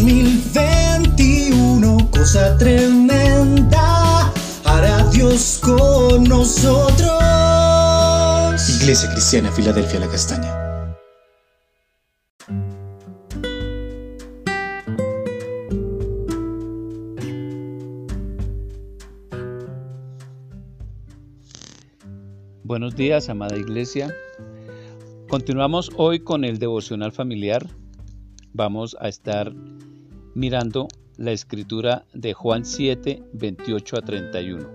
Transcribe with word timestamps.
2021, 0.00 2.10
cosa 2.10 2.56
tremenda, 2.56 4.32
hará 4.64 5.04
Dios 5.10 5.60
con 5.62 6.24
nosotros. 6.24 7.20
Iglesia 8.80 9.12
Cristiana, 9.12 9.52
Filadelfia, 9.52 10.00
la 10.00 10.08
Castaña. 10.08 10.56
Buenos 22.64 22.96
días, 22.96 23.28
amada 23.28 23.58
iglesia. 23.58 24.14
Continuamos 25.28 25.90
hoy 25.96 26.20
con 26.20 26.44
el 26.44 26.58
devocional 26.58 27.12
familiar. 27.12 27.66
Vamos 28.52 28.96
a 29.00 29.08
estar 29.08 29.54
mirando 30.34 30.88
la 31.16 31.30
escritura 31.30 32.04
de 32.12 32.34
Juan 32.34 32.64
7, 32.64 33.22
28 33.32 33.96
a 33.96 34.02
31. 34.02 34.68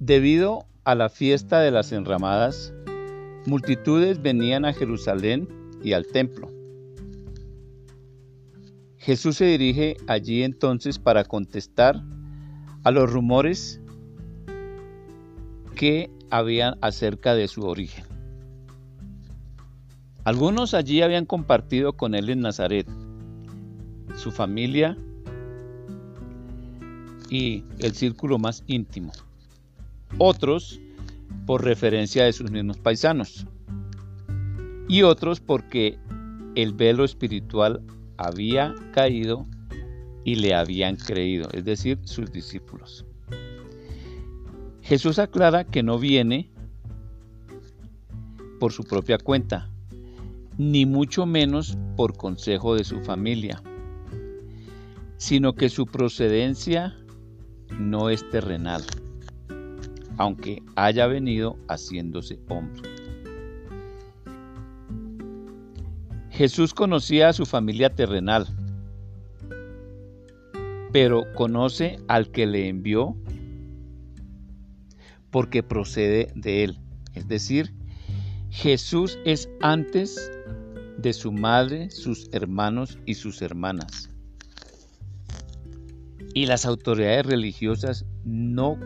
Debido 0.00 0.66
a 0.84 0.94
la 0.96 1.08
fiesta 1.08 1.60
de 1.60 1.70
las 1.70 1.92
enramadas, 1.92 2.72
multitudes 3.46 4.20
venían 4.22 4.64
a 4.64 4.72
Jerusalén 4.72 5.48
y 5.84 5.92
al 5.92 6.06
templo. 6.06 6.50
Jesús 8.96 9.36
se 9.36 9.44
dirige 9.44 9.96
allí 10.08 10.42
entonces 10.42 10.98
para 10.98 11.24
contestar 11.24 12.02
a 12.82 12.90
los 12.90 13.12
rumores 13.12 13.80
que 15.76 16.10
habían 16.30 16.76
acerca 16.80 17.34
de 17.34 17.46
su 17.46 17.62
origen. 17.62 18.17
Algunos 20.28 20.74
allí 20.74 21.00
habían 21.00 21.24
compartido 21.24 21.94
con 21.94 22.14
él 22.14 22.28
en 22.28 22.40
Nazaret, 22.40 22.86
su 24.14 24.30
familia 24.30 24.94
y 27.30 27.64
el 27.78 27.94
círculo 27.94 28.38
más 28.38 28.62
íntimo. 28.66 29.10
Otros 30.18 30.80
por 31.46 31.64
referencia 31.64 32.24
de 32.24 32.34
sus 32.34 32.50
mismos 32.50 32.76
paisanos. 32.76 33.46
Y 34.86 35.00
otros 35.00 35.40
porque 35.40 35.98
el 36.54 36.74
velo 36.74 37.06
espiritual 37.06 37.80
había 38.18 38.74
caído 38.92 39.46
y 40.24 40.34
le 40.34 40.54
habían 40.54 40.96
creído, 40.96 41.48
es 41.54 41.64
decir, 41.64 42.00
sus 42.04 42.30
discípulos. 42.30 43.06
Jesús 44.82 45.18
aclara 45.18 45.64
que 45.64 45.82
no 45.82 45.98
viene 45.98 46.50
por 48.60 48.74
su 48.74 48.84
propia 48.84 49.16
cuenta, 49.16 49.70
ni 50.58 50.86
mucho 50.86 51.24
menos 51.24 51.78
por 51.96 52.16
consejo 52.16 52.74
de 52.74 52.82
su 52.82 53.00
familia, 53.00 53.62
sino 55.16 55.54
que 55.54 55.68
su 55.68 55.86
procedencia 55.86 56.96
no 57.78 58.10
es 58.10 58.28
terrenal, 58.30 58.82
aunque 60.16 60.62
haya 60.74 61.06
venido 61.06 61.56
haciéndose 61.68 62.40
hombre. 62.48 62.82
Jesús 66.30 66.74
conocía 66.74 67.28
a 67.28 67.32
su 67.32 67.46
familia 67.46 67.94
terrenal, 67.94 68.46
pero 70.92 71.22
conoce 71.34 71.98
al 72.08 72.30
que 72.30 72.46
le 72.46 72.68
envió 72.68 73.16
porque 75.30 75.62
procede 75.62 76.32
de 76.34 76.64
él. 76.64 76.78
Es 77.14 77.28
decir, 77.28 77.74
Jesús 78.50 79.18
es 79.24 79.48
antes 79.60 80.32
de 80.98 81.12
su 81.12 81.30
madre, 81.32 81.90
sus 81.90 82.28
hermanos 82.32 82.98
y 83.06 83.14
sus 83.14 83.40
hermanas. 83.40 84.10
Y 86.34 86.46
las 86.46 86.66
autoridades 86.66 87.24
religiosas 87.24 88.04
no, 88.24 88.78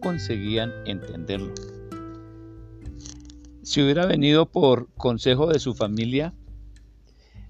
conseguían 0.00 0.72
entenderlo. 0.86 1.52
Si 3.62 3.82
hubiera 3.82 4.06
venido 4.06 4.46
por 4.46 4.88
consejo 4.94 5.48
de 5.48 5.58
su 5.58 5.74
familia, 5.74 6.32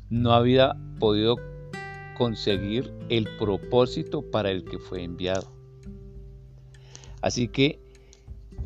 no 0.08 0.32
había 0.32 0.76
podido 0.98 1.36
conseguir 2.16 2.92
el 3.10 3.28
propósito 3.36 4.22
para 4.22 4.50
el 4.50 4.64
que 4.64 4.78
fue 4.78 5.02
enviado. 5.02 5.52
Así 7.20 7.48
que 7.48 7.80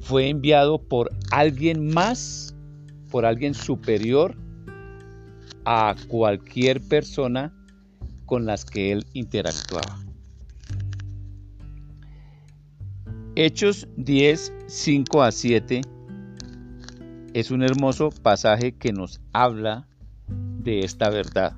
fue 0.01 0.28
enviado 0.28 0.78
por 0.78 1.11
alguien 1.31 1.89
más, 1.89 2.55
por 3.11 3.25
alguien 3.25 3.55
superior 3.55 4.37
a 5.71 5.95
cualquier 6.09 6.81
persona 6.81 7.53
con 8.25 8.47
las 8.47 8.65
que 8.65 8.91
él 8.91 9.05
interactuaba. 9.12 9.99
Hechos 13.37 13.87
10, 13.99 14.55
5 14.67 15.23
a 15.23 15.31
7 15.31 15.83
es 17.34 17.51
un 17.51 17.62
hermoso 17.62 18.09
pasaje 18.09 18.73
que 18.73 18.95
nos 18.95 19.21
habla 19.34 19.87
de 20.28 20.81
esta 20.81 21.11
verdad. 21.11 21.53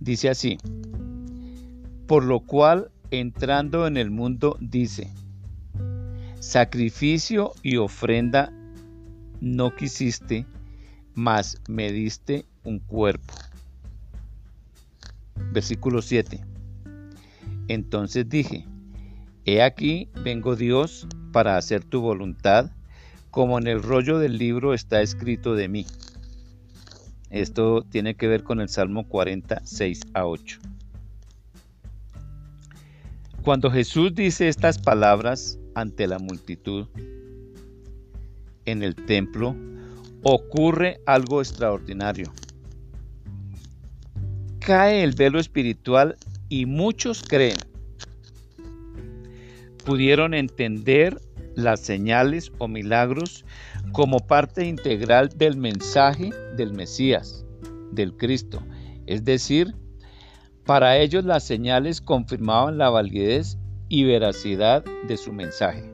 Dice 0.00 0.30
así, 0.30 0.58
por 2.08 2.24
lo 2.24 2.40
cual 2.40 2.90
entrando 3.12 3.86
en 3.86 3.96
el 3.96 4.10
mundo 4.10 4.58
dice, 4.60 5.08
sacrificio 6.40 7.52
y 7.62 7.76
ofrenda 7.76 8.52
no 9.40 9.76
quisiste, 9.76 10.46
mas 11.14 11.60
me 11.68 11.92
diste 11.92 12.44
un 12.64 12.78
cuerpo. 12.78 13.34
Versículo 15.52 16.02
7. 16.02 16.40
Entonces 17.68 18.28
dije, 18.28 18.66
He 19.44 19.62
aquí 19.62 20.08
vengo 20.22 20.56
Dios 20.56 21.06
para 21.32 21.56
hacer 21.56 21.84
tu 21.84 22.00
voluntad, 22.00 22.70
como 23.30 23.58
en 23.58 23.66
el 23.66 23.82
rollo 23.82 24.18
del 24.18 24.38
libro 24.38 24.74
está 24.74 25.02
escrito 25.02 25.54
de 25.54 25.68
mí. 25.68 25.86
Esto 27.30 27.82
tiene 27.82 28.14
que 28.14 28.28
ver 28.28 28.44
con 28.44 28.60
el 28.60 28.68
Salmo 28.68 29.08
46 29.08 30.02
a 30.14 30.26
8. 30.26 30.60
Cuando 33.42 33.70
Jesús 33.70 34.14
dice 34.14 34.48
estas 34.48 34.78
palabras 34.78 35.58
ante 35.74 36.06
la 36.06 36.18
multitud 36.18 36.86
en 38.64 38.82
el 38.82 38.94
templo, 38.94 39.54
ocurre 40.24 41.00
algo 41.04 41.40
extraordinario. 41.40 42.32
Cae 44.58 45.04
el 45.04 45.12
velo 45.12 45.38
espiritual 45.38 46.16
y 46.48 46.64
muchos 46.64 47.22
creen. 47.22 47.58
Pudieron 49.84 50.32
entender 50.32 51.20
las 51.54 51.80
señales 51.80 52.50
o 52.58 52.66
milagros 52.66 53.44
como 53.92 54.18
parte 54.18 54.64
integral 54.64 55.28
del 55.28 55.58
mensaje 55.58 56.30
del 56.56 56.72
Mesías, 56.72 57.44
del 57.92 58.16
Cristo. 58.16 58.62
Es 59.06 59.24
decir, 59.24 59.74
para 60.64 60.96
ellos 60.96 61.26
las 61.26 61.44
señales 61.44 62.00
confirmaban 62.00 62.78
la 62.78 62.88
validez 62.88 63.58
y 63.90 64.04
veracidad 64.04 64.82
de 65.06 65.18
su 65.18 65.34
mensaje. 65.34 65.93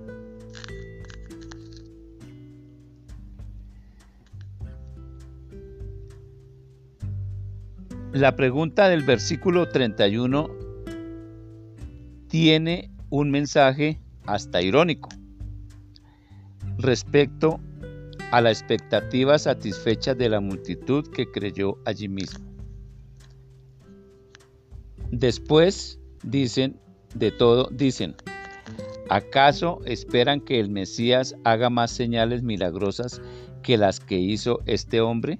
La 8.13 8.35
pregunta 8.35 8.89
del 8.89 9.05
versículo 9.05 9.69
31 9.69 10.51
tiene 12.27 12.91
un 13.09 13.31
mensaje 13.31 14.01
hasta 14.27 14.61
irónico 14.63 15.09
respecto 16.77 17.61
a 18.33 18.41
la 18.41 18.51
expectativa 18.51 19.39
satisfecha 19.39 20.17
de 20.17 20.29
la 20.29 20.41
multitud 20.41 21.09
que 21.13 21.31
creyó 21.31 21.79
allí 21.85 22.09
mismo. 22.09 22.45
Después 25.13 26.01
dicen 26.25 26.81
de 27.15 27.31
todo, 27.31 27.69
dicen, 27.71 28.17
¿acaso 29.09 29.83
esperan 29.85 30.41
que 30.41 30.59
el 30.59 30.69
Mesías 30.69 31.37
haga 31.45 31.71
más 31.71 31.93
señales 31.93 32.43
milagrosas 32.43 33.23
que 33.63 33.77
las 33.77 34.01
que 34.01 34.19
hizo 34.19 34.59
este 34.67 35.01
hombre? 35.01 35.39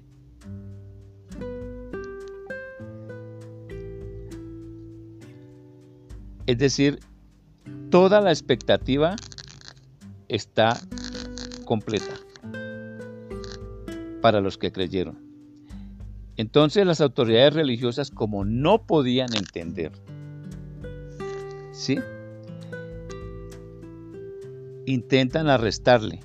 Es 6.47 6.57
decir, 6.57 6.99
toda 7.89 8.21
la 8.21 8.31
expectativa 8.31 9.15
está 10.27 10.77
completa 11.65 12.13
para 14.21 14.41
los 14.41 14.57
que 14.57 14.71
creyeron. 14.71 15.19
Entonces 16.37 16.85
las 16.85 17.01
autoridades 17.01 17.53
religiosas, 17.53 18.09
como 18.09 18.45
no 18.45 18.85
podían 18.85 19.35
entender, 19.35 19.91
¿sí? 21.71 21.99
Intentan 24.85 25.47
arrestarle, 25.47 26.21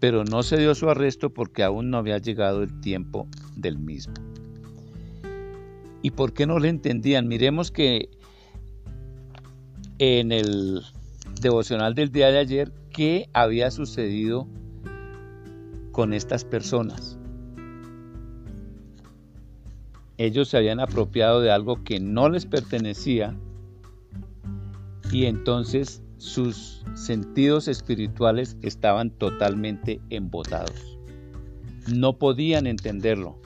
pero 0.00 0.24
no 0.24 0.42
se 0.42 0.58
dio 0.58 0.74
su 0.74 0.90
arresto 0.90 1.30
porque 1.30 1.62
aún 1.62 1.90
no 1.90 1.98
había 1.98 2.18
llegado 2.18 2.62
el 2.62 2.80
tiempo 2.80 3.28
del 3.56 3.78
mismo. 3.78 4.14
¿Y 6.02 6.10
por 6.10 6.34
qué 6.34 6.46
no 6.46 6.58
le 6.58 6.68
entendían? 6.68 7.28
Miremos 7.28 7.70
que 7.70 8.10
en 9.98 10.32
el 10.32 10.82
devocional 11.40 11.94
del 11.94 12.10
día 12.10 12.28
de 12.30 12.38
ayer, 12.38 12.72
¿qué 12.90 13.28
había 13.32 13.70
sucedido 13.70 14.48
con 15.92 16.12
estas 16.12 16.44
personas? 16.44 17.18
Ellos 20.16 20.48
se 20.48 20.56
habían 20.56 20.80
apropiado 20.80 21.40
de 21.40 21.50
algo 21.50 21.82
que 21.82 22.00
no 22.00 22.28
les 22.28 22.46
pertenecía 22.46 23.36
y 25.12 25.26
entonces 25.26 26.02
sus 26.18 26.84
sentidos 26.94 27.68
espirituales 27.68 28.56
estaban 28.62 29.10
totalmente 29.10 30.00
embotados. 30.10 30.98
No 31.92 32.18
podían 32.18 32.66
entenderlo. 32.66 33.38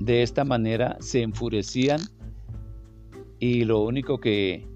De 0.00 0.22
esta 0.22 0.44
manera 0.44 0.96
se 1.00 1.22
enfurecían 1.22 2.00
y 3.38 3.64
lo 3.64 3.80
único 3.80 4.18
que 4.18 4.71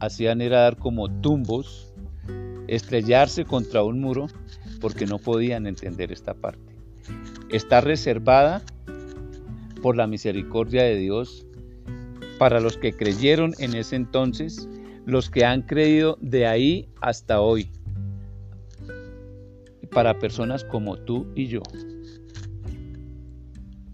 hacían 0.00 0.40
era 0.40 0.60
dar 0.62 0.76
como 0.76 1.08
tumbos, 1.20 1.92
estrellarse 2.68 3.44
contra 3.44 3.82
un 3.82 4.00
muro 4.00 4.26
porque 4.80 5.06
no 5.06 5.18
podían 5.18 5.66
entender 5.66 6.12
esta 6.12 6.34
parte. 6.34 6.76
Está 7.50 7.80
reservada 7.80 8.62
por 9.82 9.96
la 9.96 10.06
misericordia 10.06 10.82
de 10.82 10.96
Dios 10.96 11.46
para 12.38 12.60
los 12.60 12.76
que 12.76 12.92
creyeron 12.92 13.54
en 13.58 13.74
ese 13.74 13.96
entonces, 13.96 14.68
los 15.06 15.30
que 15.30 15.44
han 15.44 15.62
creído 15.62 16.18
de 16.20 16.46
ahí 16.46 16.88
hasta 17.00 17.40
hoy, 17.40 17.70
para 19.92 20.18
personas 20.18 20.64
como 20.64 20.96
tú 20.96 21.26
y 21.34 21.46
yo. 21.46 21.62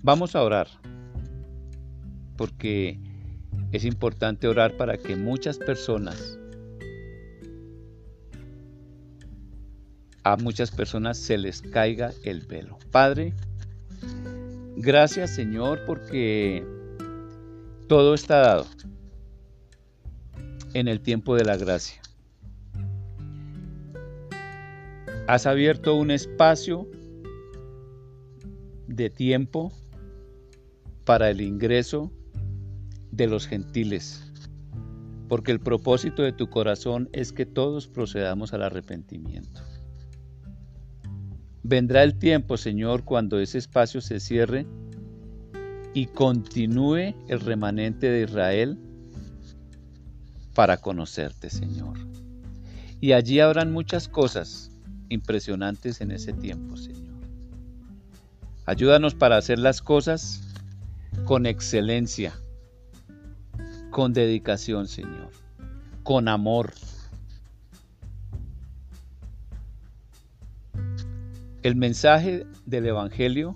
Vamos 0.03 0.35
a 0.35 0.43
orar, 0.43 0.67
porque 2.37 2.99
es 3.73 3.85
importante 3.87 4.47
orar 4.47 4.77
para 4.77 4.99
que 4.99 5.17
muchas 5.17 5.59
personas, 5.59 6.39
a 10.25 10.37
muchas 10.37 10.71
personas 10.71 11.17
se 11.17 11.39
les 11.39 11.63
caiga 11.63 12.13
el 12.23 12.43
velo. 12.43 12.79
Padre, 12.91 13.33
gracias 14.77 15.35
Señor 15.35 15.81
porque 15.87 16.65
todo 17.89 18.15
está 18.15 18.39
dado 18.39 18.67
en 20.75 20.87
el 20.87 21.01
tiempo 21.01 21.35
de 21.35 21.45
la 21.45 21.57
gracia. 21.57 22.01
Has 25.27 25.47
abierto 25.47 25.95
un 25.95 26.11
espacio 26.11 26.87
de 28.87 29.09
tiempo 29.09 29.73
para 31.05 31.31
el 31.31 31.41
ingreso 31.41 32.13
de 33.13 33.29
los 33.29 33.47
gentiles, 33.47 34.33
porque 35.29 35.53
el 35.53 35.61
propósito 35.61 36.23
de 36.23 36.33
tu 36.33 36.51
corazón 36.51 37.09
es 37.13 37.33
que 37.33 37.47
todos 37.47 37.87
procedamos 37.87 38.53
al 38.53 38.63
arrepentimiento. 38.63 39.61
Vendrá 41.63 42.03
el 42.03 42.19
tiempo, 42.19 42.57
Señor, 42.57 43.05
cuando 43.05 43.39
ese 43.39 43.59
espacio 43.59 44.01
se 44.01 44.19
cierre 44.19 44.67
y 45.95 46.07
continúe 46.07 47.15
el 47.29 47.41
remanente 47.41 48.11
de 48.11 48.25
Israel 48.25 48.79
para 50.55 50.79
conocerte, 50.79 51.51
Señor. 51.51 51.99
Y 53.01 53.13
allí 53.13 53.41
habrán 53.41 53.73
muchas 53.73 54.09
cosas 54.09 54.71
impresionantes 55.09 56.01
en 56.01 56.11
ese 56.11 56.33
tiempo, 56.33 56.77
Señor. 56.77 57.21
Ayúdanos 58.65 59.15
para 59.15 59.37
hacer 59.37 59.59
las 59.59 59.83
cosas 59.83 60.41
con 61.25 61.47
excelencia, 61.47 62.33
con 63.93 64.15
dedicación, 64.15 64.89
Señor, 64.89 65.31
con 66.03 66.27
amor. 66.27 66.73
El 71.63 71.77
mensaje 71.77 72.47
del 72.67 72.87
Evangelio 72.87 73.55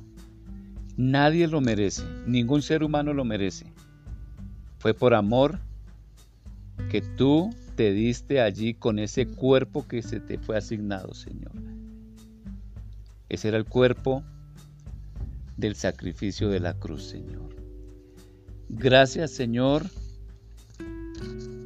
nadie 0.97 1.49
lo 1.49 1.61
merece, 1.61 2.05
ningún 2.27 2.63
ser 2.63 2.85
humano 2.85 3.15
lo 3.15 3.25
merece. 3.25 3.67
Fue 4.79 4.93
por 4.93 5.15
amor 5.15 5.59
que 6.91 7.01
tú 7.01 7.51
te 7.75 7.93
diste 7.93 8.43
allí 8.43 8.75
con 8.75 8.99
ese 8.99 9.27
cuerpo 9.27 9.89
que 9.89 10.03
se 10.03 10.21
te 10.21 10.39
fue 10.39 10.59
asignado, 10.59 11.15
Señor. 11.15 11.53
Ese 13.31 13.49
era 13.49 13.57
el 13.57 13.65
cuerpo 13.65 14.23
del 15.57 15.77
sacrificio 15.77 16.51
de 16.51 16.61
la 16.61 16.75
cruz, 16.75 17.05
Señor. 17.05 17.57
Gracias, 18.69 19.31
Señor, 19.31 19.87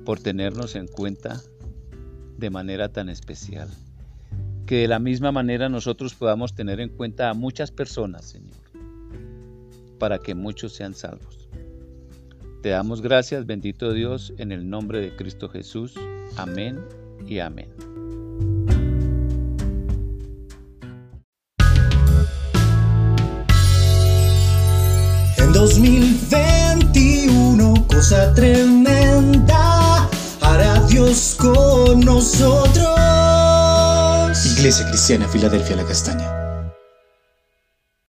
por 0.05 0.21
tenernos 0.21 0.75
en 0.75 0.87
cuenta 0.87 1.41
de 2.39 2.51
manera 2.51 2.91
tan 2.91 3.09
especial. 3.09 3.69
Que 4.67 4.83
de 4.83 4.89
la 4.89 4.99
misma 4.99 5.33
manera 5.33 5.69
nosotros 5.69 6.15
podamos 6.15 6.55
tener 6.55 6.81
en 6.81 6.89
cuenta 6.89 7.31
a 7.31 7.35
muchas 7.35 7.71
personas, 7.71 8.25
Señor, 8.25 8.57
para 9.99 10.19
que 10.19 10.35
muchos 10.35 10.73
sean 10.73 10.95
salvos. 10.95 11.49
Te 12.63 12.71
damos 12.71 13.01
gracias, 13.01 13.47
bendito 13.47 13.93
Dios, 13.93 14.33
en 14.39 14.51
el 14.53 14.69
nombre 14.69 15.01
de 15.01 15.17
Cristo 15.17 15.49
Jesús. 15.49 15.95
Amén 16.37 16.79
y 17.27 17.39
amén. 17.39 17.71
En 25.39 25.53
2021, 25.53 27.87
cosa 27.89 28.35
tremenda 28.35 29.70
Con 31.37 31.99
nosotros. 31.99 32.87
Iglesia 34.57 34.87
Cristiana 34.87 35.27
Filadelfia 35.27 35.75
La 35.75 35.85
Castaña. 35.85 36.50